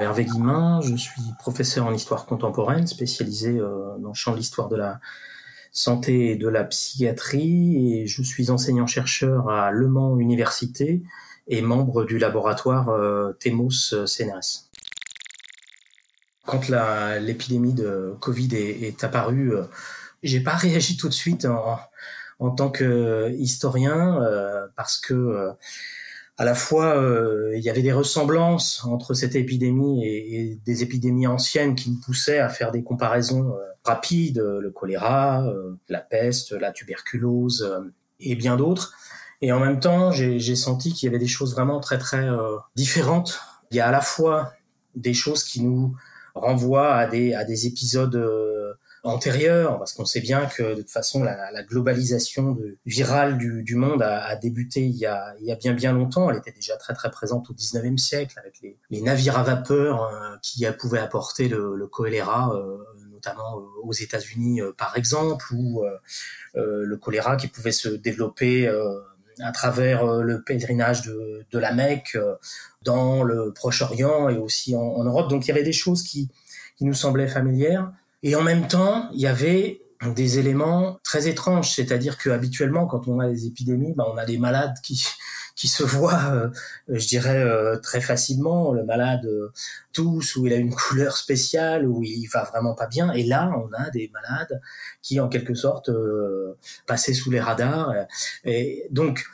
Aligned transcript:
Hervé 0.00 0.24
Guimin, 0.24 0.80
je 0.80 0.96
suis 0.96 1.22
professeur 1.38 1.86
en 1.86 1.92
histoire 1.92 2.26
contemporaine, 2.26 2.86
spécialisé 2.86 3.52
dans 3.58 4.08
le 4.08 4.14
champ 4.14 4.32
de 4.32 4.38
l'histoire 4.38 4.68
de 4.68 4.76
la 4.76 5.00
santé 5.72 6.32
et 6.32 6.36
de 6.36 6.48
la 6.48 6.64
psychiatrie, 6.64 8.00
et 8.00 8.06
je 8.06 8.22
suis 8.22 8.50
enseignant-chercheur 8.50 9.50
à 9.50 9.70
Le 9.70 9.88
Mans 9.88 10.18
Université 10.18 11.02
et 11.46 11.62
membre 11.62 12.04
du 12.04 12.18
laboratoire 12.18 12.88
TEMOS 13.38 14.06
CNRS. 14.06 14.70
Quand 16.46 16.68
l'épidémie 17.20 17.74
de 17.74 18.16
Covid 18.20 18.56
est, 18.56 18.82
est 18.82 19.04
apparue, 19.04 19.52
j'ai 20.22 20.40
pas 20.40 20.54
réagi 20.56 20.96
tout 20.96 21.08
de 21.08 21.14
suite 21.14 21.44
en, 21.44 21.78
en 22.40 22.50
tant 22.50 22.70
que 22.70 23.30
historien 23.38 24.20
euh, 24.22 24.66
parce 24.74 24.98
que 24.98 25.14
euh, 25.14 25.52
à 26.40 26.44
la 26.46 26.54
fois 26.54 26.96
euh, 26.96 27.52
il 27.54 27.62
y 27.62 27.68
avait 27.68 27.82
des 27.82 27.92
ressemblances 27.92 28.82
entre 28.86 29.12
cette 29.12 29.34
épidémie 29.34 30.06
et, 30.06 30.58
des 30.64 30.82
épidémies 30.82 31.26
anciennes 31.26 31.74
qui 31.74 31.90
me 31.90 32.00
poussaient 32.00 32.38
à 32.38 32.48
faire 32.48 32.72
des 32.72 32.82
comparaisons 32.82 33.54
rapides, 33.84 34.38
le 34.38 34.70
choléra, 34.70 35.46
la 35.90 36.00
peste, 36.00 36.52
la 36.52 36.72
tuberculose 36.72 37.82
et 38.20 38.36
bien 38.36 38.56
d'autres. 38.56 38.94
Et 39.42 39.52
en 39.52 39.60
même 39.60 39.80
temps, 39.80 40.12
j'ai 40.12 40.56
senti 40.56 40.94
qu'il 40.94 41.06
y 41.06 41.08
avait 41.10 41.18
des 41.18 41.26
choses 41.26 41.52
vraiment 41.52 41.78
très 41.78 41.98
très 41.98 42.26
différentes. 42.74 43.40
Il 43.70 43.76
y 43.76 43.80
a 43.80 43.88
à 43.88 43.90
la 43.90 44.00
fois 44.00 44.52
des 44.94 45.14
choses 45.14 45.44
qui 45.44 45.62
nous 45.62 45.94
renvoient 46.34 46.94
à 46.94 47.06
des, 47.06 47.34
à 47.34 47.44
des 47.44 47.66
épisodes 47.66 48.16
antérieure, 49.02 49.78
parce 49.78 49.92
qu'on 49.92 50.04
sait 50.04 50.20
bien 50.20 50.46
que 50.46 50.74
de 50.74 50.82
toute 50.82 50.90
façon 50.90 51.22
la, 51.22 51.50
la 51.50 51.62
globalisation 51.62 52.52
de, 52.52 52.76
virale 52.84 53.38
du, 53.38 53.62
du 53.62 53.74
monde 53.74 54.02
a, 54.02 54.24
a, 54.24 54.36
débuté 54.36 54.82
il 54.82 54.96
y 54.96 55.06
a, 55.06 55.34
il 55.40 55.46
y 55.46 55.52
a 55.52 55.56
bien 55.56 55.72
bien 55.72 55.92
longtemps. 55.92 56.30
Elle 56.30 56.36
était 56.36 56.52
déjà 56.52 56.76
très 56.76 56.92
très 56.92 57.10
présente 57.10 57.48
au 57.50 57.54
19e 57.54 57.96
siècle 57.96 58.38
avec 58.38 58.60
les, 58.62 58.78
les 58.90 59.00
navires 59.00 59.38
à 59.38 59.42
vapeur 59.42 60.02
euh, 60.02 60.36
qui 60.42 60.64
pouvaient 60.78 60.98
apporter 60.98 61.48
le, 61.48 61.76
le 61.76 61.86
choléra, 61.86 62.54
euh, 62.54 62.78
notamment 63.10 63.58
euh, 63.58 63.62
aux 63.84 63.92
États-Unis 63.92 64.60
par 64.76 64.96
exemple, 64.96 65.46
ou 65.54 65.82
le 66.54 66.96
choléra 66.96 67.36
qui 67.36 67.48
pouvait 67.48 67.72
se 67.72 67.88
développer 67.88 68.68
à 69.42 69.52
travers 69.52 70.04
le 70.04 70.42
pèlerinage 70.42 71.02
de, 71.02 71.46
de 71.50 71.58
la 71.58 71.72
Mecque 71.72 72.18
dans 72.82 73.22
le 73.22 73.52
Proche-Orient 73.52 74.28
et 74.28 74.36
aussi 74.36 74.76
en, 74.76 74.80
en, 74.80 75.04
Europe. 75.04 75.30
Donc 75.30 75.46
il 75.46 75.48
y 75.48 75.50
avait 75.52 75.62
des 75.62 75.72
choses 75.72 76.02
qui, 76.02 76.28
qui 76.76 76.84
nous 76.84 76.94
semblaient 76.94 77.28
familières. 77.28 77.92
Et 78.22 78.36
en 78.36 78.42
même 78.42 78.68
temps, 78.68 79.08
il 79.12 79.20
y 79.20 79.26
avait 79.26 79.82
des 80.14 80.38
éléments 80.38 80.98
très 81.04 81.28
étranges, 81.28 81.74
c'est-à-dire 81.74 82.16
que 82.16 82.30
habituellement, 82.30 82.86
quand 82.86 83.06
on 83.06 83.20
a 83.20 83.28
des 83.28 83.46
épidémies, 83.46 83.92
ben, 83.94 84.04
on 84.10 84.16
a 84.16 84.24
des 84.24 84.38
malades 84.38 84.74
qui 84.82 85.06
qui 85.60 85.68
se 85.68 85.82
voient, 85.82 86.32
euh, 86.32 86.48
je 86.88 87.06
dirais 87.06 87.42
euh, 87.42 87.76
très 87.76 88.00
facilement. 88.00 88.72
Le 88.72 88.82
malade 88.82 89.26
euh, 89.26 89.52
tous 89.92 90.36
où 90.36 90.46
il 90.46 90.54
a 90.54 90.56
une 90.56 90.74
couleur 90.74 91.18
spéciale, 91.18 91.86
où 91.86 92.02
il 92.02 92.26
va 92.28 92.44
vraiment 92.44 92.74
pas 92.74 92.86
bien. 92.86 93.12
Et 93.12 93.24
là, 93.24 93.52
on 93.54 93.70
a 93.74 93.90
des 93.90 94.10
malades 94.10 94.62
qui, 95.02 95.20
en 95.20 95.28
quelque 95.28 95.52
sorte, 95.52 95.90
passaient 96.86 97.12
sous 97.12 97.30
les 97.30 97.40
radars. 97.40 97.92
Et 98.44 98.86
donc, 98.90 99.26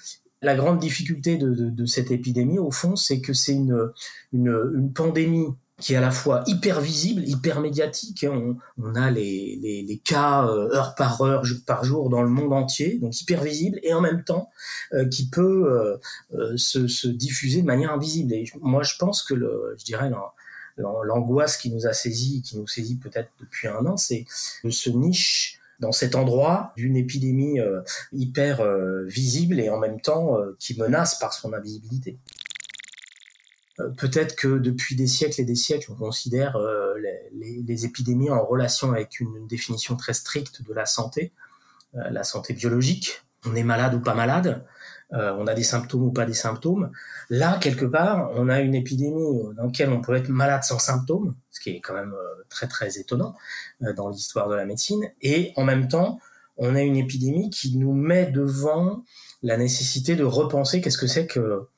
la 0.42 0.56
grande 0.56 0.80
difficulté 0.80 1.36
de, 1.36 1.50
de, 1.50 1.70
de 1.70 1.86
cette 1.86 2.10
épidémie, 2.10 2.58
au 2.58 2.72
fond, 2.72 2.96
c'est 2.96 3.20
que 3.20 3.32
c'est 3.32 3.54
une, 3.54 3.92
une, 4.32 4.72
une 4.74 4.92
pandémie 4.92 5.46
qui 5.80 5.92
est 5.92 5.96
à 5.96 6.00
la 6.00 6.10
fois 6.10 6.42
hyper 6.46 6.80
visible, 6.80 7.22
hyper 7.26 7.60
médiatique. 7.60 8.24
On, 8.28 8.56
on 8.82 8.94
a 8.94 9.10
les, 9.10 9.58
les, 9.60 9.82
les 9.82 9.98
cas 9.98 10.46
euh, 10.46 10.74
heure 10.74 10.94
par 10.94 11.20
heure, 11.20 11.44
jour 11.44 11.58
par 11.66 11.84
jour 11.84 12.08
dans 12.08 12.22
le 12.22 12.30
monde 12.30 12.52
entier, 12.52 12.98
donc 12.98 13.20
hyper 13.20 13.42
visible, 13.42 13.78
et 13.82 13.92
en 13.92 14.00
même 14.00 14.24
temps 14.24 14.50
euh, 14.94 15.06
qui 15.06 15.28
peut 15.28 15.66
euh, 15.70 15.96
euh, 16.34 16.56
se, 16.56 16.88
se, 16.88 17.08
diffuser 17.08 17.60
de 17.60 17.66
manière 17.66 17.92
invisible. 17.92 18.32
Et 18.32 18.44
moi, 18.60 18.82
je 18.82 18.94
pense 18.98 19.22
que 19.22 19.34
le, 19.34 19.74
je 19.78 19.84
dirais 19.84 20.10
l'angoisse 20.78 21.56
qui 21.58 21.70
nous 21.70 21.86
a 21.86 21.92
saisi, 21.92 22.42
qui 22.42 22.56
nous 22.58 22.66
saisit 22.66 22.96
peut-être 22.96 23.30
depuis 23.40 23.68
un 23.68 23.84
an, 23.86 23.96
c'est 23.96 24.24
de 24.64 24.70
se 24.70 24.90
niche 24.90 25.60
dans 25.78 25.92
cet 25.92 26.14
endroit 26.14 26.72
d'une 26.76 26.96
épidémie 26.96 27.58
hyper 28.12 28.62
visible 29.04 29.60
et 29.60 29.68
en 29.68 29.78
même 29.78 30.00
temps 30.00 30.38
qui 30.58 30.78
menace 30.78 31.18
par 31.18 31.34
son 31.34 31.52
invisibilité. 31.52 32.18
Euh, 33.80 33.90
peut-être 33.90 34.36
que 34.36 34.58
depuis 34.58 34.96
des 34.96 35.06
siècles 35.06 35.40
et 35.40 35.44
des 35.44 35.54
siècles, 35.54 35.92
on 35.92 35.96
considère 35.96 36.56
euh, 36.56 36.94
les, 37.32 37.84
épidémies 37.84 38.30
en 38.30 38.44
relation 38.44 38.92
avec 38.92 39.20
une 39.20 39.46
définition 39.46 39.96
très 39.96 40.14
stricte 40.14 40.62
de 40.66 40.72
la 40.72 40.86
santé, 40.86 41.32
euh, 41.94 42.10
la 42.10 42.24
santé 42.24 42.54
biologique. 42.54 43.22
On 43.44 43.54
est 43.54 43.62
malade 43.62 43.94
ou 43.94 44.00
pas 44.00 44.14
malade, 44.14 44.64
on 45.12 45.46
a 45.46 45.54
des 45.54 45.62
symptômes 45.62 46.02
ou 46.02 46.10
pas 46.10 46.24
des 46.24 46.34
symptômes. 46.34 46.90
Là, 47.30 47.58
quelque 47.60 47.84
part, 47.84 48.32
on 48.34 48.48
a 48.48 48.60
une 48.60 48.74
épidémie 48.74 49.54
dans 49.56 49.66
laquelle 49.66 49.90
on 49.90 50.00
peut 50.00 50.16
être 50.16 50.28
malade 50.28 50.64
sans 50.64 50.80
symptômes, 50.80 51.36
ce 51.52 51.60
qui 51.60 51.70
est 51.70 51.80
quand 51.80 51.94
même 51.94 52.12
très 52.48 52.66
très 52.66 52.98
étonnant 52.98 53.36
dans 53.94 54.08
l'histoire 54.08 54.48
de 54.48 54.56
la 54.56 54.64
médecine. 54.64 55.08
Et 55.22 55.52
en 55.54 55.62
même 55.62 55.86
temps, 55.86 56.18
on 56.56 56.74
a 56.74 56.82
une 56.82 56.96
épidémie 56.96 57.50
qui 57.50 57.76
nous 57.78 57.92
met 57.92 58.26
devant 58.26 59.04
la 59.44 59.56
nécessité 59.56 60.16
de 60.16 60.24
repenser 60.24 60.80
qu'est-ce 60.80 60.98
que 60.98 61.06
c'est 61.06 61.28
que 61.28 61.68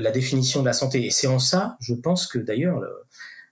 la 0.00 0.10
définition 0.10 0.60
de 0.60 0.66
la 0.66 0.72
santé. 0.72 1.06
Et 1.06 1.10
c'est 1.10 1.26
en 1.26 1.38
ça, 1.38 1.76
je 1.80 1.94
pense 1.94 2.26
que 2.26 2.38
d'ailleurs, 2.38 2.80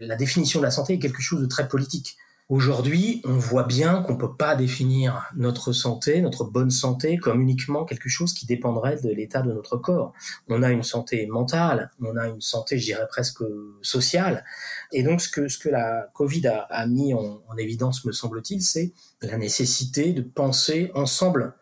la 0.00 0.16
définition 0.16 0.60
de 0.60 0.64
la 0.64 0.70
santé 0.70 0.94
est 0.94 0.98
quelque 0.98 1.22
chose 1.22 1.40
de 1.40 1.46
très 1.46 1.68
politique. 1.68 2.16
Aujourd'hui, 2.48 3.22
on 3.24 3.38
voit 3.38 3.62
bien 3.62 4.02
qu'on 4.02 4.16
peut 4.16 4.36
pas 4.36 4.56
définir 4.56 5.30
notre 5.36 5.72
santé, 5.72 6.20
notre 6.20 6.44
bonne 6.44 6.70
santé, 6.70 7.16
comme 7.16 7.40
uniquement 7.40 7.84
quelque 7.84 8.10
chose 8.10 8.34
qui 8.34 8.44
dépendrait 8.44 9.00
de 9.00 9.08
l'état 9.08 9.40
de 9.40 9.52
notre 9.52 9.78
corps. 9.78 10.12
On 10.48 10.62
a 10.62 10.70
une 10.70 10.82
santé 10.82 11.26
mentale, 11.28 11.90
on 12.02 12.14
a 12.16 12.28
une 12.28 12.42
santé, 12.42 12.78
je 12.78 12.84
dirais 12.84 13.06
presque 13.08 13.42
sociale. 13.80 14.44
Et 14.92 15.02
donc, 15.02 15.22
ce 15.22 15.30
que, 15.30 15.48
ce 15.48 15.56
que 15.56 15.70
la 15.70 16.10
Covid 16.12 16.46
a, 16.48 16.86
mis 16.86 17.14
en 17.14 17.56
évidence, 17.56 18.04
me 18.04 18.12
semble-t-il, 18.12 18.60
c'est 18.60 18.92
la 19.22 19.38
nécessité 19.38 20.12
de 20.12 20.20
penser 20.20 20.90
ensemble 20.94 21.54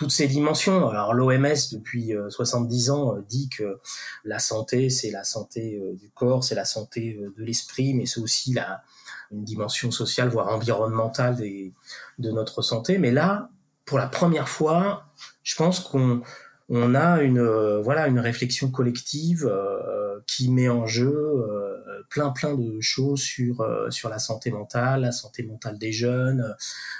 toutes 0.00 0.12
ces 0.12 0.28
dimensions. 0.28 0.88
Alors 0.88 1.12
l'OMS 1.12 1.68
depuis 1.72 2.14
70 2.30 2.88
euh, 2.88 2.92
ans 2.94 3.16
euh, 3.16 3.20
dit 3.28 3.50
que 3.50 3.80
la 4.24 4.38
santé, 4.38 4.88
c'est 4.88 5.10
la 5.10 5.24
santé 5.24 5.78
euh, 5.78 5.92
du 5.94 6.08
corps, 6.08 6.42
c'est 6.42 6.54
la 6.54 6.64
santé 6.64 7.20
de 7.36 7.44
l'esprit, 7.44 7.92
mais 7.92 8.06
c'est 8.06 8.18
aussi 8.18 8.54
la, 8.54 8.82
une 9.30 9.44
dimension 9.44 9.90
sociale, 9.90 10.30
voire 10.30 10.48
environnementale 10.48 11.36
des, 11.36 11.74
de 12.18 12.30
notre 12.30 12.62
santé. 12.62 12.96
Mais 12.96 13.10
là, 13.10 13.50
pour 13.84 13.98
la 13.98 14.06
première 14.06 14.48
fois, 14.48 15.04
je 15.42 15.54
pense 15.54 15.80
qu'on 15.80 16.22
on 16.70 16.94
a 16.94 17.20
une 17.20 17.42
voilà 17.80 18.06
une 18.06 18.20
réflexion 18.20 18.70
collective 18.70 19.44
euh, 19.44 20.20
qui 20.26 20.50
met 20.50 20.68
en 20.68 20.86
jeu 20.86 21.12
euh, 21.12 22.02
plein 22.08 22.30
plein 22.30 22.54
de 22.54 22.80
choses 22.80 23.20
sur 23.20 23.60
euh, 23.60 23.90
sur 23.90 24.08
la 24.08 24.20
santé 24.20 24.52
mentale, 24.52 25.00
la 25.00 25.12
santé 25.12 25.42
mentale 25.42 25.78
des 25.78 25.90
jeunes, 25.90 26.54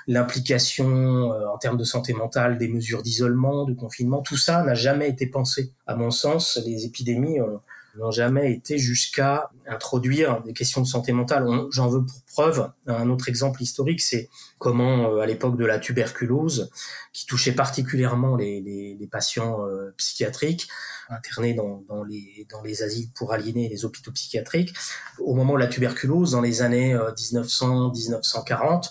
l'implication 0.09 1.31
en 1.31 1.57
termes 1.59 1.79
de 1.79 1.85
santé 1.85 2.13
mentale 2.13 2.59
des 2.59 2.69
mesures 2.69 3.03
d'isolement, 3.03 3.65
de 3.65 3.75
confinement, 3.75 4.23
tout 4.23 4.37
ça 4.37 4.63
n'a 4.65 4.75
jamais 4.75 5.09
été 5.09 5.27
pensé. 5.27 5.73
À 5.87 5.95
mon 5.95 6.11
sens, 6.11 6.61
les 6.67 6.85
épidémies 6.85 7.41
ont 7.41 7.61
n'ont 7.97 8.11
jamais 8.11 8.53
été 8.53 8.79
jusqu'à 8.79 9.51
introduire 9.67 10.43
des 10.43 10.53
questions 10.53 10.81
de 10.81 10.87
santé 10.87 11.13
mentale. 11.13 11.47
J'en 11.71 11.89
veux 11.89 12.05
pour 12.05 12.23
preuve 12.25 12.71
un 12.87 13.09
autre 13.11 13.29
exemple 13.29 13.63
historique, 13.63 14.01
c'est 14.01 14.29
comment 14.59 15.13
euh, 15.13 15.21
à 15.21 15.27
l'époque 15.27 15.57
de 15.57 15.65
la 15.65 15.79
tuberculose, 15.79 16.71
qui 17.13 17.27
touchait 17.27 17.53
particulièrement 17.53 18.37
les, 18.37 19.09
patients 19.11 19.67
euh, 19.67 19.93
psychiatriques 19.97 20.69
internés 21.09 21.55
dans, 21.55 21.83
les, 22.09 22.47
dans 22.51 22.63
les 22.63 22.83
asiles 22.83 23.09
pour 23.15 23.33
aliénés 23.33 23.67
et 23.67 23.69
les 23.69 23.85
hôpitaux 23.85 24.13
psychiatriques, 24.13 24.73
au 25.19 25.35
moment 25.35 25.55
de 25.55 25.59
la 25.59 25.67
tuberculose, 25.67 26.33
dans 26.33 26.41
les 26.41 26.63
années 26.63 26.95
1900-1940, 26.95 28.87
euh, 28.87 28.89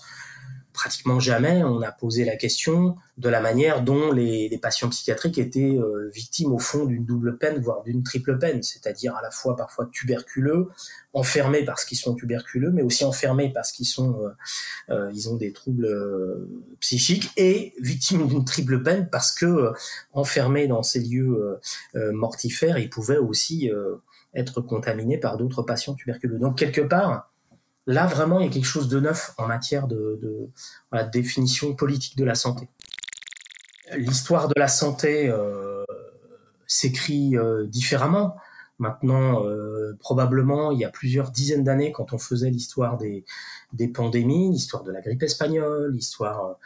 pratiquement 0.79 1.19
jamais 1.19 1.61
on 1.61 1.81
a 1.81 1.91
posé 1.91 2.23
la 2.23 2.37
question 2.37 2.95
de 3.17 3.27
la 3.27 3.41
manière 3.41 3.83
dont 3.83 4.13
les, 4.13 4.57
patients 4.61 4.87
psychiatriques 4.87 5.37
étaient 5.37 5.75
euh, 5.77 6.09
victimes 6.15 6.53
au 6.53 6.57
fond 6.57 6.85
d'une 6.85 7.03
double 7.03 7.37
peine, 7.37 7.59
voire 7.59 7.83
d'une 7.83 8.01
triple 8.01 8.37
peine, 8.37 8.63
c'est-à-dire 8.63 9.13
à 9.17 9.21
la 9.21 9.29
fois 9.29 9.57
parfois 9.57 9.89
tuberculeux, 9.91 10.69
enfermés 11.11 11.65
parce 11.65 11.83
qu'ils 11.83 11.97
sont 11.97 12.15
tuberculeux, 12.15 12.71
mais 12.71 12.81
aussi 12.81 13.03
enfermés 13.03 13.51
parce 13.53 13.73
qu'ils 13.73 13.87
euh, 13.99 14.29
euh 14.89 15.29
ont 15.29 15.35
des 15.35 15.51
troubles 15.51 16.47
psychiques 16.79 17.29
et 17.35 17.73
victimes 17.81 18.25
d'une 18.25 18.45
triple 18.45 18.81
peine 18.81 19.09
parce 19.11 19.33
que 19.33 19.73
enfermés 20.13 20.67
dans 20.67 20.81
ces 20.81 21.01
lieux 21.01 21.59
mortifères, 22.13 22.77
ils 22.77 22.89
pouvaient 22.89 23.17
aussi 23.17 23.69
être 24.33 24.61
contaminés 24.61 25.17
par 25.17 25.35
d'autres 25.35 25.61
patients 25.61 25.93
tuberculeux. 25.93 26.37
Donc 26.37 26.57
quelque 26.57 26.81
part, 26.81 27.29
Là, 27.89 28.05
vraiment, 28.05 28.39
il 28.39 28.45
y 28.45 28.47
a 28.47 28.51
quelque 28.51 28.67
chose 28.67 28.87
de 28.87 28.99
neuf 28.99 29.33
en 29.39 29.47
matière 29.47 29.87
de, 29.87 30.19
de 30.21 31.09
définition 31.11 31.73
politique 31.73 32.15
de 32.15 32.23
la 32.23 32.35
santé. 32.35 32.69
L'histoire 33.97 34.47
de 34.47 34.53
la 34.57 34.67
santé 34.67 35.27
euh, 35.27 35.83
s'écrit 36.67 37.35
euh, 37.35 37.65
différemment. 37.65 38.35
Maintenant, 38.77 39.43
euh, 39.43 39.97
probablement, 39.99 40.71
il 40.71 40.77
y 40.77 40.85
a 40.85 40.89
plusieurs 40.89 41.31
dizaines 41.31 41.63
d'années, 41.63 41.91
quand 41.91 42.13
on 42.13 42.19
faisait 42.19 42.51
l'histoire 42.51 42.95
des, 42.99 43.25
des 43.73 43.87
pandémies, 43.87 44.51
l'histoire 44.51 44.83
de 44.83 44.91
la 44.91 45.01
grippe 45.01 45.23
espagnole, 45.23 45.91
l'histoire 45.91 46.57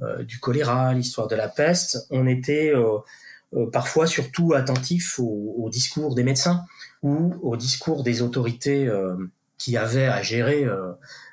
euh, 0.00 0.22
du 0.22 0.38
choléra, 0.38 0.94
l'histoire 0.94 1.26
de 1.26 1.34
la 1.34 1.48
peste, 1.48 2.06
on 2.10 2.28
était 2.28 2.72
euh, 2.72 3.66
parfois 3.72 4.06
surtout 4.06 4.54
attentif 4.54 5.18
au, 5.18 5.56
au, 5.58 5.70
discours 5.70 6.14
des 6.14 6.22
médecins 6.22 6.62
ou 7.02 7.34
au 7.42 7.56
discours 7.56 8.04
des 8.04 8.22
autorités 8.22 8.88
qui 9.58 9.76
avait 9.76 10.06
à 10.06 10.22
gérer 10.22 10.66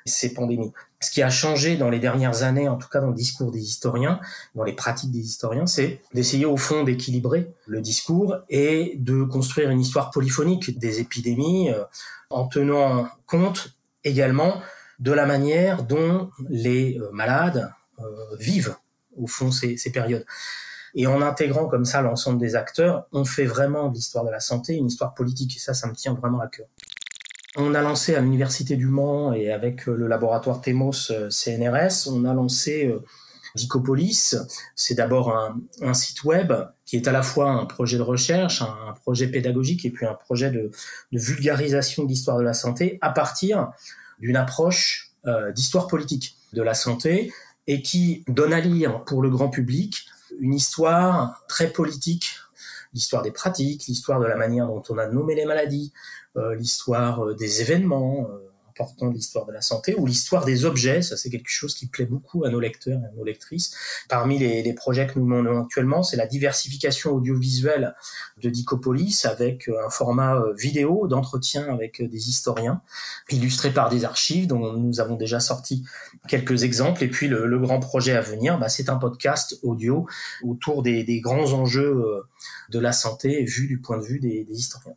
ces 0.04 0.34
pandémies. 0.34 0.72
Ce 1.00 1.10
qui 1.10 1.22
a 1.22 1.30
changé 1.30 1.76
dans 1.76 1.90
les 1.90 1.98
dernières 1.98 2.42
années, 2.42 2.68
en 2.68 2.76
tout 2.76 2.88
cas 2.88 3.00
dans 3.00 3.10
le 3.10 3.14
discours 3.14 3.52
des 3.52 3.60
historiens, 3.60 4.18
dans 4.54 4.64
les 4.64 4.72
pratiques 4.72 5.10
des 5.10 5.20
historiens, 5.20 5.66
c'est 5.66 6.00
d'essayer 6.14 6.46
au 6.46 6.56
fond 6.56 6.84
d'équilibrer 6.84 7.52
le 7.66 7.80
discours 7.80 8.36
et 8.48 8.94
de 8.98 9.22
construire 9.22 9.70
une 9.70 9.80
histoire 9.80 10.10
polyphonique 10.10 10.78
des 10.78 11.00
épidémies 11.00 11.70
euh, 11.70 11.84
en 12.30 12.48
tenant 12.48 13.08
compte 13.26 13.76
également 14.04 14.62
de 14.98 15.12
la 15.12 15.26
manière 15.26 15.82
dont 15.82 16.30
les 16.48 16.98
euh, 16.98 17.10
malades 17.12 17.70
euh, 18.00 18.04
vivent 18.38 18.76
au 19.16 19.26
fond 19.26 19.50
ces, 19.50 19.76
ces 19.76 19.92
périodes. 19.92 20.24
Et 20.94 21.06
en 21.06 21.20
intégrant 21.20 21.66
comme 21.66 21.84
ça 21.84 22.00
l'ensemble 22.00 22.38
des 22.38 22.56
acteurs, 22.56 23.06
on 23.12 23.26
fait 23.26 23.44
vraiment 23.44 23.88
de 23.88 23.94
l'histoire 23.94 24.24
de 24.24 24.30
la 24.30 24.40
santé 24.40 24.76
une 24.76 24.86
histoire 24.86 25.12
politique. 25.12 25.56
Et 25.56 25.60
ça, 25.60 25.74
ça 25.74 25.86
me 25.88 25.94
tient 25.94 26.14
vraiment 26.14 26.40
à 26.40 26.48
cœur. 26.48 26.66
On 27.58 27.74
a 27.74 27.80
lancé 27.80 28.14
à 28.14 28.20
l'Université 28.20 28.76
du 28.76 28.86
Mans 28.86 29.32
et 29.32 29.50
avec 29.50 29.88
euh, 29.88 29.96
le 29.96 30.06
laboratoire 30.06 30.60
Temos 30.60 31.10
euh, 31.10 31.30
CNRS, 31.30 32.06
on 32.06 32.26
a 32.26 32.34
lancé 32.34 32.86
euh, 32.86 33.02
Dicopolis. 33.54 34.36
C'est 34.74 34.94
d'abord 34.94 35.34
un, 35.80 35.94
site 35.94 36.24
web 36.24 36.52
qui 36.84 36.96
est 36.96 37.08
à 37.08 37.12
la 37.12 37.22
fois 37.22 37.50
un 37.50 37.64
projet 37.64 37.96
de 37.96 38.02
recherche, 38.02 38.60
un, 38.60 38.92
projet 39.00 39.28
pédagogique 39.28 39.86
et 39.86 39.90
puis 39.90 40.04
un 40.04 40.12
projet 40.12 40.50
de, 40.50 40.70
vulgarisation 41.12 42.04
de 42.04 42.08
l'histoire 42.10 42.36
de 42.36 42.42
la 42.42 42.52
santé 42.52 42.98
à 43.00 43.08
partir 43.08 43.70
d'une 44.18 44.36
approche 44.36 45.12
d'histoire 45.54 45.88
politique 45.88 46.36
de 46.52 46.62
la 46.62 46.74
santé 46.74 47.32
et 47.66 47.80
qui 47.80 48.24
donne 48.28 48.52
à 48.52 48.60
lire 48.60 49.02
pour 49.04 49.22
le 49.22 49.30
grand 49.30 49.48
public 49.48 50.06
une 50.38 50.54
histoire 50.54 51.42
très 51.48 51.68
politique, 51.68 52.36
l'histoire 52.96 53.22
des 53.22 53.30
pratiques, 53.30 53.86
l'histoire 53.86 54.18
de 54.20 54.26
la 54.26 54.36
manière 54.36 54.66
dont 54.66 54.82
on 54.88 54.96
a 54.96 55.06
nommé 55.06 55.34
les 55.34 55.44
maladies, 55.44 55.92
euh, 56.36 56.54
l'histoire 56.54 57.24
euh, 57.24 57.34
des 57.34 57.60
événements 57.60 58.26
euh, 58.80 59.08
de 59.08 59.14
l'histoire 59.14 59.46
de 59.46 59.52
la 59.52 59.60
santé 59.60 59.94
ou 59.96 60.06
l'histoire 60.06 60.44
des 60.44 60.64
objets. 60.64 61.02
Ça, 61.02 61.16
c'est 61.16 61.30
quelque 61.30 61.48
chose 61.48 61.74
qui 61.74 61.86
plaît 61.86 62.06
beaucoup 62.06 62.44
à 62.44 62.50
nos 62.50 62.60
lecteurs 62.60 63.00
et 63.00 63.06
à 63.06 63.10
nos 63.16 63.24
lectrices. 63.24 63.74
Parmi 64.08 64.38
les, 64.38 64.62
les 64.62 64.72
projets 64.72 65.06
que 65.06 65.18
nous 65.18 65.26
menons 65.26 65.62
actuellement, 65.62 66.02
c'est 66.02 66.16
la 66.16 66.26
diversification 66.26 67.12
audiovisuelle 67.12 67.94
de 68.42 68.50
Dicopolis 68.50 69.24
avec 69.24 69.68
un 69.68 69.90
format 69.90 70.42
vidéo 70.56 71.06
d'entretien 71.08 71.72
avec 71.72 72.02
des 72.02 72.28
historiens, 72.28 72.82
illustré 73.30 73.72
par 73.72 73.88
des 73.88 74.04
archives 74.04 74.46
dont 74.46 74.72
nous 74.72 75.00
avons 75.00 75.16
déjà 75.16 75.40
sorti 75.40 75.84
quelques 76.28 76.62
exemples. 76.64 77.04
Et 77.04 77.08
puis 77.08 77.28
le, 77.28 77.46
le 77.46 77.58
grand 77.58 77.80
projet 77.80 78.12
à 78.12 78.20
venir, 78.20 78.58
bah, 78.58 78.68
c'est 78.68 78.88
un 78.88 78.96
podcast 78.96 79.58
audio 79.62 80.06
autour 80.42 80.82
des, 80.82 81.04
des, 81.04 81.20
grands 81.20 81.52
enjeux 81.52 82.04
de 82.70 82.78
la 82.78 82.92
santé 82.92 83.44
vu 83.44 83.66
du 83.66 83.80
point 83.80 83.98
de 83.98 84.04
vue 84.04 84.20
des, 84.20 84.44
des 84.44 84.54
historiens. 84.54 84.96